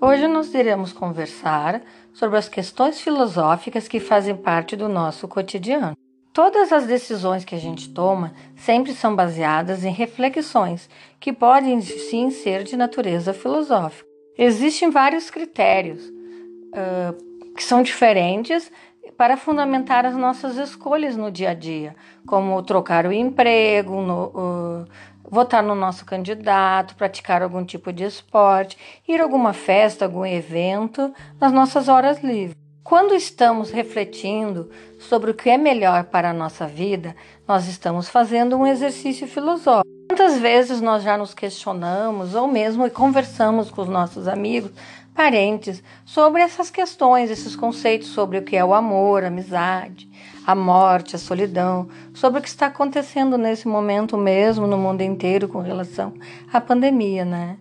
[0.00, 5.96] Hoje nós iremos conversar sobre as questões filosóficas que fazem parte do nosso cotidiano.
[6.32, 10.88] Todas as decisões que a gente toma sempre são baseadas em reflexões
[11.18, 14.08] que podem sim ser de natureza filosófica.
[14.38, 18.70] Existem vários critérios uh, que são diferentes
[19.16, 24.86] para fundamentar as nossas escolhas no dia a dia, como trocar o emprego, no, uh,
[25.30, 31.12] votar no nosso candidato, praticar algum tipo de esporte, ir a alguma festa, algum evento
[31.40, 32.56] nas nossas horas livres.
[32.82, 37.14] Quando estamos refletindo sobre o que é melhor para a nossa vida,
[37.46, 39.86] nós estamos fazendo um exercício filosófico.
[40.08, 44.72] Quantas vezes nós já nos questionamos ou mesmo conversamos com os nossos amigos
[45.18, 50.08] parentes sobre essas questões, esses conceitos sobre o que é o amor, a amizade,
[50.46, 55.48] a morte, a solidão, sobre o que está acontecendo nesse momento mesmo no mundo inteiro
[55.48, 56.14] com relação
[56.52, 57.56] à pandemia, né?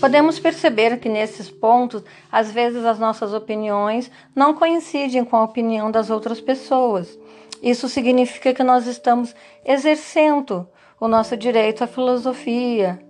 [0.00, 2.02] Podemos perceber que nesses pontos,
[2.32, 7.16] às vezes as nossas opiniões não coincidem com a opinião das outras pessoas.
[7.62, 10.66] Isso significa que nós estamos exercendo
[10.98, 13.08] o nosso direito à filosofia.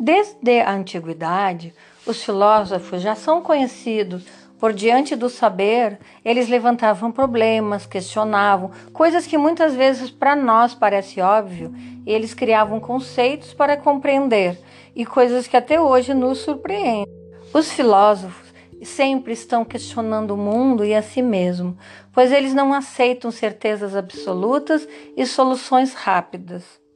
[0.00, 1.74] Desde a antiguidade,
[2.06, 4.24] os filósofos já são conhecidos
[4.58, 11.20] por diante do saber, eles levantavam problemas, questionavam coisas que muitas vezes para nós parece
[11.20, 11.72] óbvio,
[12.06, 14.58] eles criavam conceitos para compreender
[14.94, 17.06] e coisas que até hoje nos surpreendem.
[17.52, 21.76] Os filósofos sempre estão questionando o mundo e a si mesmo,
[22.12, 26.87] pois eles não aceitam certezas absolutas e soluções rápidas.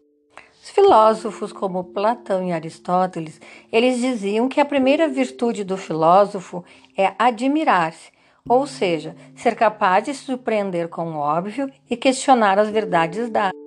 [0.62, 3.40] Os filósofos como Platão e Aristóteles,
[3.72, 6.64] eles diziam que a primeira virtude do filósofo
[6.96, 8.12] é admirar-se,
[8.48, 13.58] ou seja, ser capaz de se surpreender com o óbvio e questionar as verdades dadas.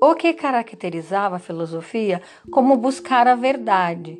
[0.00, 4.16] O que caracterizava a filosofia como buscar a verdade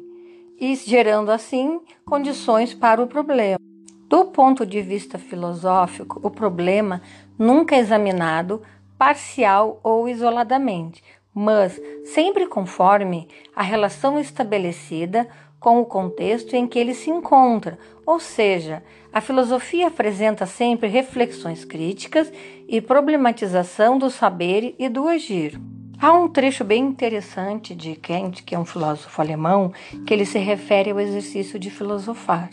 [0.61, 3.61] e gerando assim condições para o problema.
[4.09, 7.01] Do ponto de vista filosófico, o problema
[7.39, 8.61] nunca é examinado
[8.99, 11.01] parcial ou isoladamente,
[11.35, 15.29] mas sempre conforme a relação estabelecida
[15.59, 21.65] com o contexto em que ele se encontra, ou seja, a filosofia apresenta sempre reflexões
[21.65, 22.31] críticas
[22.69, 25.59] e problematização do saber e do agir.
[25.99, 29.73] Há um trecho bem interessante de Kant, que é um filósofo alemão,
[30.07, 32.51] que ele se refere ao exercício de filosofar.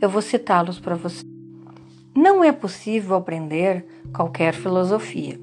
[0.00, 1.22] Eu vou citá-los para você.
[2.14, 3.84] Não é possível aprender
[4.14, 5.38] qualquer filosofia.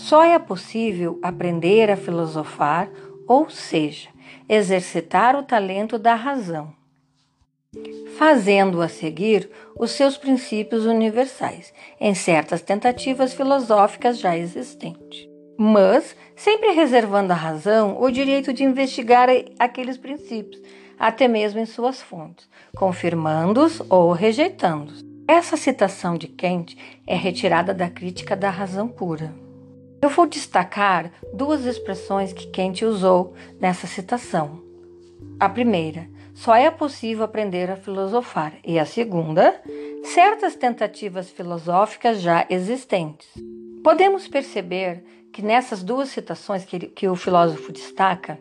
[0.00, 2.88] Só é possível aprender a filosofar,
[3.28, 4.08] ou seja,
[4.48, 6.72] exercitar o talento da razão,
[8.16, 17.34] fazendo-a seguir os seus princípios universais em certas tentativas filosóficas já existentes, mas sempre reservando
[17.34, 19.28] à razão o direito de investigar
[19.58, 20.60] aqueles princípios,
[20.98, 25.04] até mesmo em suas fontes, confirmando-os ou rejeitando-os.
[25.28, 29.49] Essa citação de Kant é retirada da crítica da razão pura.
[30.02, 34.62] Eu vou destacar duas expressões que Kant usou nessa citação.
[35.38, 39.60] A primeira, só é possível aprender a filosofar, e a segunda,
[40.02, 43.28] certas tentativas filosóficas já existentes.
[43.84, 48.38] Podemos perceber que nessas duas citações que, que o filósofo destaca,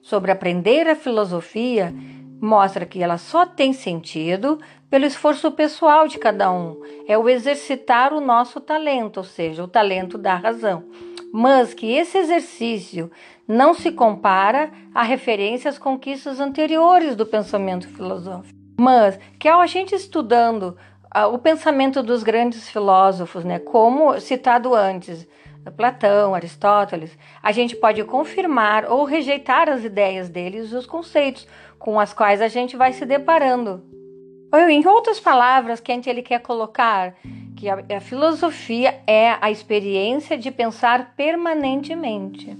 [0.00, 1.92] sobre aprender a filosofia,
[2.40, 4.58] mostra que ela só tem sentido
[4.90, 6.80] pelo esforço pessoal de cada um.
[7.06, 10.84] É o exercitar o nosso talento, ou seja, o talento da razão.
[11.32, 13.10] Mas que esse exercício
[13.46, 18.56] não se compara a referências às conquistas anteriores do pensamento filosófico.
[18.78, 20.76] Mas que ao a gente estudando
[21.14, 25.26] uh, o pensamento dos grandes filósofos, né, como citado antes,
[25.70, 31.46] Platão, Aristóteles, a gente pode confirmar ou rejeitar as ideias deles e os conceitos
[31.78, 33.82] com as quais a gente vai se deparando.
[34.52, 37.14] Ou, em outras palavras, Kant ele quer colocar
[37.56, 42.56] que a, a filosofia é a experiência de pensar permanentemente,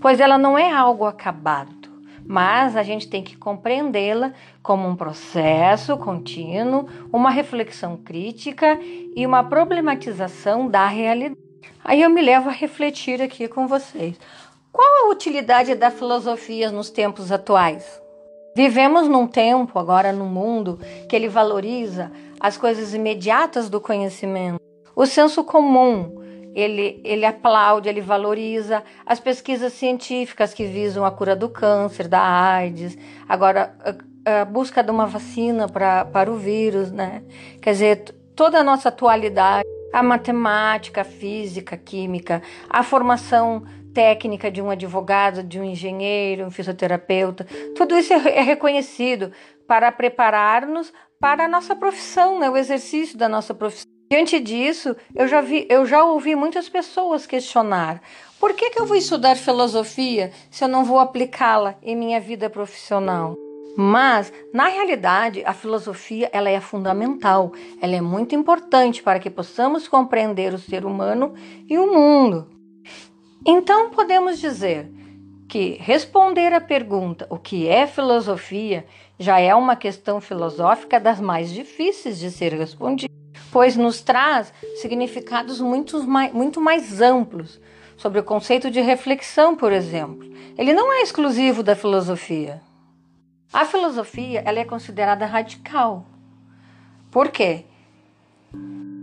[0.00, 1.86] pois ela não é algo acabado
[2.28, 8.78] mas a gente tem que compreendê-la como um processo contínuo, uma reflexão crítica
[9.14, 11.45] e uma problematização da realidade.
[11.84, 14.16] Aí eu me levo a refletir aqui com vocês.
[14.72, 17.84] Qual a utilidade da filosofia nos tempos atuais?
[18.54, 22.10] Vivemos num tempo, agora no mundo, que ele valoriza
[22.40, 24.60] as coisas imediatas do conhecimento.
[24.94, 26.22] O senso comum,
[26.54, 32.20] ele, ele aplaude, ele valoriza as pesquisas científicas que visam a cura do câncer, da
[32.20, 32.96] AIDS,
[33.28, 33.74] agora
[34.24, 37.22] a, a busca de uma vacina pra, para o vírus, né?
[37.60, 38.04] Quer dizer,
[38.34, 43.62] toda a nossa atualidade a matemática, a física, a química, a formação
[43.94, 47.46] técnica de um advogado, de um engenheiro, um fisioterapeuta.
[47.74, 49.32] Tudo isso é, é reconhecido
[49.66, 52.50] para preparar-nos para a nossa profissão, né?
[52.50, 53.90] o exercício da nossa profissão.
[54.10, 58.02] Diante disso, eu já, vi, eu já ouvi muitas pessoas questionar:
[58.38, 62.50] por que, que eu vou estudar filosofia se eu não vou aplicá-la em minha vida
[62.50, 63.45] profissional?
[63.76, 69.86] Mas, na realidade, a filosofia ela é fundamental, ela é muito importante para que possamos
[69.86, 71.34] compreender o ser humano
[71.68, 72.48] e o mundo.
[73.46, 74.90] Então, podemos dizer
[75.46, 78.86] que responder à pergunta o que é filosofia
[79.18, 83.12] já é uma questão filosófica das mais difíceis de ser respondida,
[83.52, 87.60] pois nos traz significados muito mais, muito mais amplos
[87.96, 90.28] sobre o conceito de reflexão, por exemplo.
[90.56, 92.60] Ele não é exclusivo da filosofia.
[93.52, 96.04] A filosofia ela é considerada radical.
[97.10, 97.64] Por quê?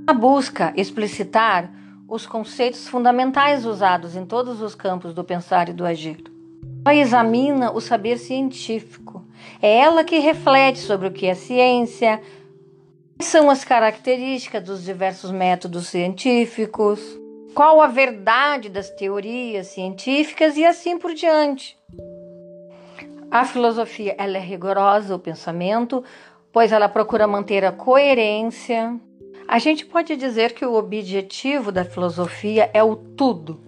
[0.08, 1.72] Ela busca explicitar
[2.08, 6.24] os conceitos fundamentais usados em todos os campos do pensar e do agir.
[6.86, 9.26] Ela examina o saber científico.
[9.62, 12.22] É ela que reflete sobre o que é ciência,
[13.18, 17.00] quais são as características dos diversos métodos científicos,
[17.56, 21.78] qual a verdade das teorias científicas e assim por diante.
[23.34, 26.04] A filosofia ela é rigorosa, o pensamento,
[26.52, 28.96] pois ela procura manter a coerência.
[29.48, 33.60] A gente pode dizer que o objetivo da filosofia é o tudo,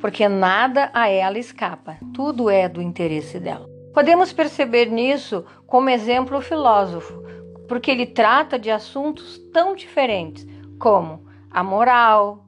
[0.00, 3.70] porque nada a ela escapa, tudo é do interesse dela.
[3.94, 7.22] Podemos perceber nisso como exemplo o filósofo,
[7.68, 10.44] porque ele trata de assuntos tão diferentes
[10.80, 12.44] como a moral,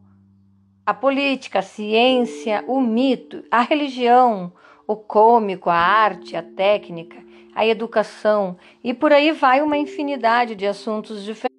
[0.84, 4.52] a política, a ciência, o mito, a religião,
[4.86, 7.16] o cômico, a arte, a técnica,
[7.54, 11.54] a educação e por aí vai uma infinidade de assuntos diferentes,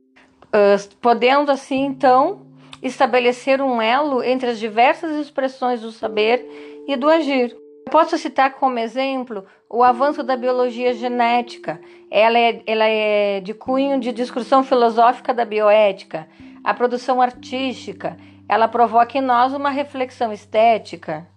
[1.01, 2.45] podendo assim então
[2.81, 7.55] estabelecer um elo entre as diversas expressões do saber e do agir.
[7.85, 11.79] Eu posso citar como exemplo o avanço da biologia genética.
[12.11, 16.27] Ela é, ela é de cunho de discussão filosófica da bioética.
[16.63, 18.17] A produção artística,
[18.49, 21.27] ela provoca em nós uma reflexão estética